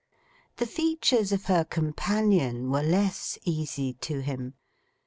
[0.55, 4.55] The features of her companion were less easy to him.